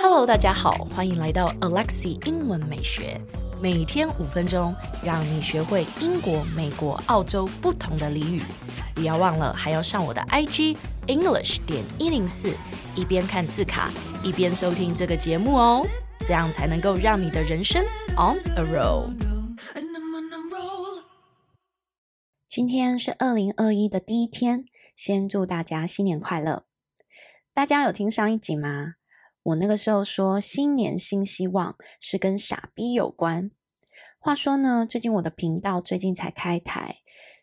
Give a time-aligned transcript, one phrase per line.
[0.00, 3.20] Hello，大家好，欢迎来到 Alexi 英文美学，
[3.60, 4.72] 每天五分钟，
[5.04, 8.42] 让你学会英国、美国、澳洲不同的俚语。
[8.94, 10.76] 不要忘了，还要上我的 IG
[11.08, 12.52] English 点一零四，
[12.94, 13.90] 一边看字卡，
[14.22, 15.84] 一边收听这个节目哦，
[16.20, 17.82] 这样才能够让你的人生
[18.16, 19.10] on a roll。
[22.52, 26.66] 今天是二零二一的第一天，先祝大家新年快乐。
[27.54, 28.96] 大家有听上一集吗？
[29.42, 33.50] 我那个时候说新年新希望是跟傻逼有关。
[34.18, 36.96] 话说呢，最近我的频道最近才开台，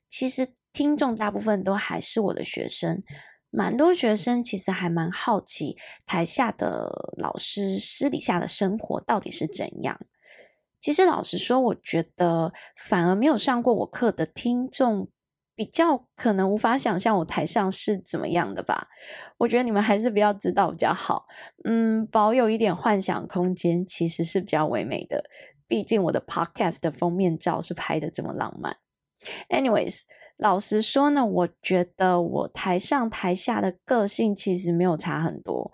[0.07, 3.01] 其实听众大部分都还是我的学生，
[3.49, 9.99] 蛮多学生其实还蛮好奇台下的老师私底下的生活到底是怎样。
[10.81, 15.09] 其实老实说，我觉得反而没有上过我课的听众。
[15.55, 18.87] 比较可能无法想象我台上是怎么样的吧？
[19.39, 21.25] 我觉得你们还是不要知道比较好。
[21.65, 25.25] 嗯，保有一点幻想空间其实是比较唯美的。
[25.67, 28.77] 毕竟我的 podcast 的封面照是拍的这么浪漫。
[29.49, 30.03] Anyways，
[30.37, 35.73] 老实说呢，我觉得我台上台下的个性其实没有差很多。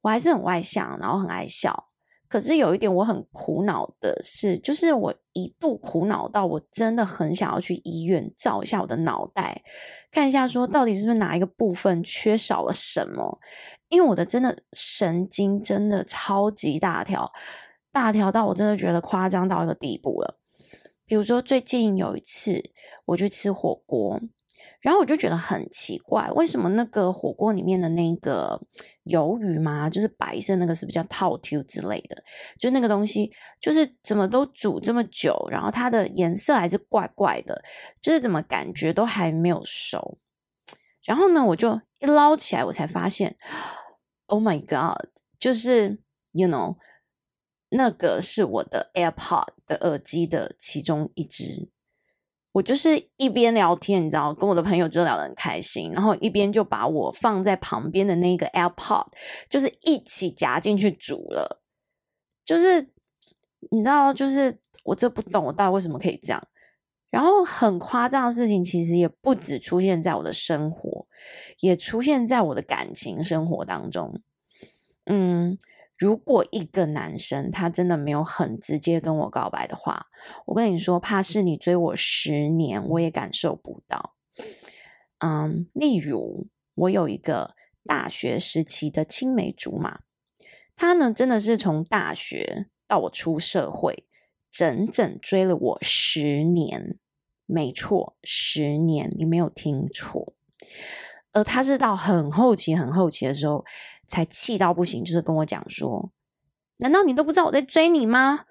[0.00, 1.89] 我还是很外向，然后很爱笑。
[2.30, 9.62] 可是有一点我很苦恼的是，就是我一度苦恼到我真的很想要去医院照一下我的脑袋，
[10.12, 13.40] 看一下说到底是不是哪一个部分缺少了什么？
[13.88, 17.28] 因为我的真的神经真的超级大条，
[17.90, 20.38] 大条到我真的觉得夸张到一个地步了。
[21.04, 22.62] 比如说最近有一次
[23.06, 24.20] 我去吃火锅。
[24.80, 28.60] 然后我就觉得很奇怪，为什么那个火锅里面的那个
[29.04, 32.22] 鱿鱼嘛，就是白色那个是不是叫套 Q 之类的？
[32.58, 37.62] 就那个东西，就是怎么都煮这么久，然后它的颜色还是怪怪的，
[38.00, 40.18] 就是怎么感觉都还没有熟。
[41.04, 43.36] 然后呢，我就一捞起来，我才发现
[44.26, 45.10] ，Oh my God！
[45.38, 45.98] 就是
[46.32, 46.76] You know，
[47.70, 51.68] 那个是我的 AirPod 的耳机的其中一只。
[52.52, 59.06] 我就是一边聊天，你知道，跟我的朋友就聊得很开心，然后一边就把我放在旁边的那个 AirPod，
[59.48, 61.62] 就是一起夹进去煮了。
[62.44, 62.80] 就是
[63.70, 66.42] 你知道，就是我这不懂，我到底为什么可以这样？
[67.10, 71.06] 然后很夸张的事情，其实也不止出现在我的生活，
[71.60, 74.20] 也出现在我的感情生活当中。
[75.04, 75.58] 嗯。
[76.00, 80.06] 如果一个男生他真的没有很直接跟我告白的话，
[80.46, 84.14] 我跟你说，怕是你追我十年，我也感受不到。
[85.18, 90.00] 嗯，例如我有一个大学时期的青梅竹马，
[90.74, 94.06] 他呢真的是从大学到我出社会，
[94.50, 96.96] 整整追了我十年，
[97.44, 100.32] 没错，十年，你没有听错。
[101.32, 103.66] 而他是到很后期、很后期的时候。
[104.10, 106.10] 才气到不行，就是跟我讲说
[106.78, 108.44] ：“难道你都不知道我在追你吗？”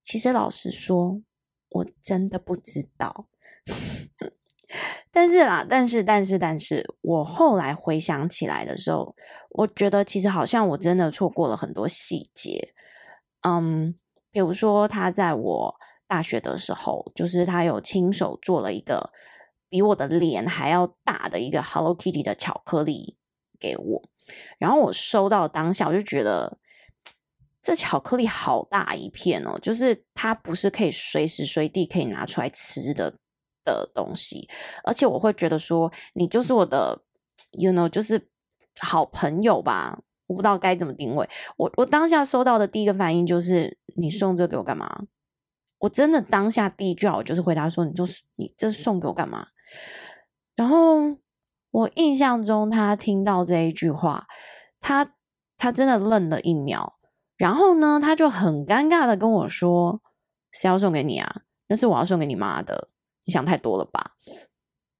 [0.00, 1.20] 其实老实说，
[1.68, 3.26] 我真的不知道。
[5.10, 9.14] 但是啦，但是，但是，但是我后来回想起来的时候，
[9.50, 12.72] 我觉得其实好像我真的错过了很多细节。
[13.42, 13.94] 嗯，
[14.30, 15.74] 比如说他在我
[16.06, 19.12] 大学的时候，就是他有亲手做了一个
[19.68, 23.18] 比我的脸还要大的一个 Hello Kitty 的巧克力
[23.62, 24.02] 给我。
[24.58, 26.58] 然后我收到当下，我就觉得
[27.62, 33.14] 这巧克力好大一片哦，就是它不是可以随时随地可以拿出来吃的
[33.64, 34.48] 的东西，
[34.84, 37.02] 而且我会觉得说，你就是我的
[37.52, 38.28] ，you know，就是
[38.80, 41.28] 好朋友吧，我不知道该怎么定位。
[41.56, 45.04] 我我当下收到的第一个反应就是，你送这给我干嘛？
[45.78, 49.48] 我真的当下第一句话我就是回答说，你就是你这送给我干嘛？
[50.56, 51.21] 然后。
[51.72, 54.26] 我印象中，他听到这一句话，
[54.78, 55.14] 他
[55.56, 56.98] 他真的愣了一秒，
[57.36, 60.02] 然后呢，他就很尴尬的跟我说
[60.52, 61.42] ：“谁要送给你啊？
[61.68, 62.88] 那是我要送给你妈的，
[63.24, 64.12] 你想太多了吧？”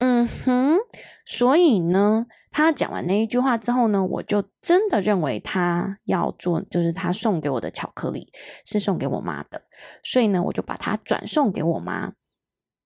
[0.01, 0.79] 嗯哼，
[1.27, 8.33] 所以呢，他讲完那一句话之后呢，我就真的认为他要做，就是他送给我的巧克力
[8.65, 9.63] 是送给我妈的，
[10.03, 12.15] 所以呢，我就把它转送给我妈。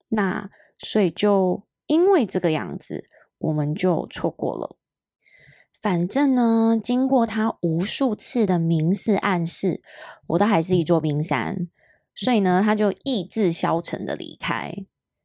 [0.08, 3.05] 那所以就因为这个样子。
[3.38, 4.76] 我们就错过了。
[5.82, 9.82] 反正呢，经过他无数次的明示暗示，
[10.28, 11.68] 我都还是一座冰山。
[12.14, 14.74] 所以呢，他就意志消沉的离开。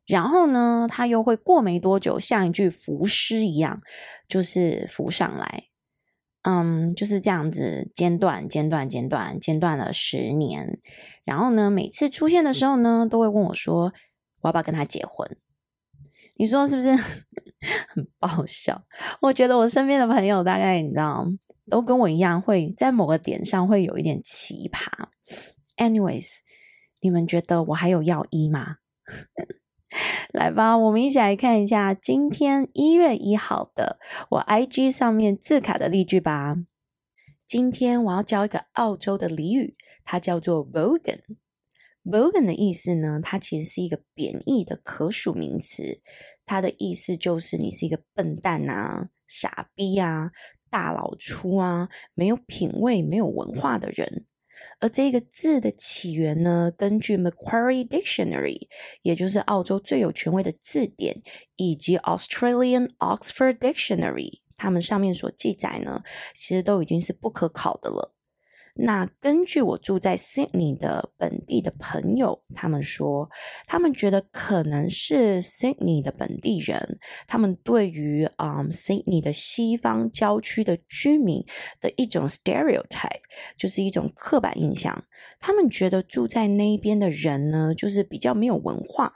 [0.06, 3.82] 然后呢，他又会过没多久，像一具浮尸一样，
[4.28, 5.66] 就是浮上来。
[6.44, 10.80] 嗯，就是这样子间断、间断、间断、间断了十年。
[11.24, 13.94] 然后呢，每次出现的时候呢，都会问我说
[14.44, 15.38] ：“我要不要跟他结婚？”
[16.36, 16.90] 你说是不是？
[17.90, 18.84] 很爆笑。
[19.22, 21.26] 我觉得我身边的朋友大概你知道，
[21.70, 24.88] 都跟我一样，会在某个点上会有一点奇葩。
[25.78, 26.28] Anyways，
[27.02, 28.78] 你们觉得我还有要医吗？
[30.32, 34.00] 来吧，我们一起来看一下今天一月一号的
[34.30, 36.56] 我 IG 上面字卡的例句吧。
[37.46, 39.76] 今天我要教一个澳洲的俚语，
[40.06, 41.20] 它叫做 bogan。
[42.04, 46.02] Bogan 的意思呢，它其实是一个贬义的可数名词，
[46.46, 50.32] 它的意思就是你是一个笨蛋啊、傻逼啊、
[50.70, 54.26] 大老粗啊、没有品味、没有文化的人。
[54.80, 58.68] 而这个字的起源呢，根据 Macquarie Dictionary，
[59.02, 61.18] 也就是澳洲最有权威的字典，
[61.56, 66.04] 以及 Australian Oxford Dictionary，他们上面所记载呢，
[66.36, 68.16] 其实都已经是不可考的了。
[68.76, 73.30] 那根据我住在 Sydney 的本地的朋友，他们说，
[73.68, 76.98] 他们觉得可能是 Sydney 的本地人，
[77.28, 81.44] 他们对于嗯 Sydney 的西方郊区的居民
[81.82, 83.22] 的一种 stereotype，
[83.58, 85.04] 就是一种刻板印象。
[85.40, 89.12] 他们觉得住在那边的人呢，就是比较没有文化，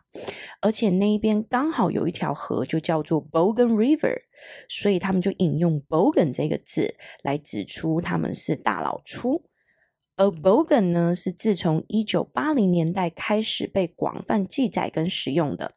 [0.60, 4.24] 而且那边刚好有一条河，就叫做 Bogan River。
[4.68, 9.44] 所以他们就引用 bogan 这个字来指出他们是大老粗，
[10.18, 15.74] 而 bogan 呢，是自从一九八零年代开始被广泛记载跟使用的。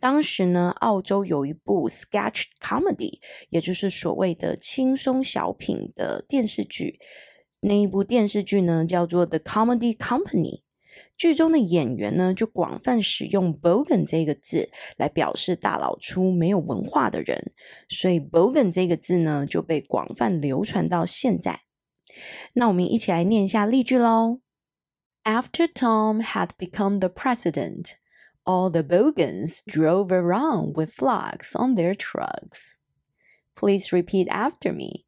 [0.00, 3.20] 当时呢，澳洲有一部 sketch comedy，
[3.50, 6.98] 也就是所谓的轻松小品的电视剧，
[7.60, 10.65] 那一部电视剧呢叫做 The Comedy Company。
[11.16, 17.52] 剧中的演员呢，就广泛使用 bogan 这个字来表示大老粗、没有文化的人，
[17.88, 21.60] 所以 bogan 这个字呢，就被广泛流传到现在。
[22.52, 24.40] 那我们一起来念一下例句喽。
[25.24, 27.94] After Tom had become the president,
[28.44, 32.76] all the bogans drove around with flags on their trucks.
[33.54, 35.06] Please repeat after me.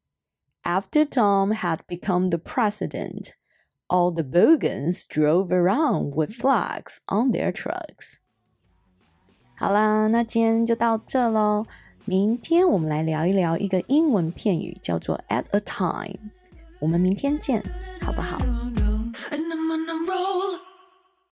[0.63, 3.35] After Tom had become the president,
[3.88, 8.18] All the bogans drove around with flags on their trucks。
[9.56, 11.66] 好啦，那今天就到这喽。
[12.06, 16.30] 明天我们来聊一聊一个英文片语，叫做 at a time。
[16.80, 17.62] 我们明天见，
[18.00, 18.38] 好不好？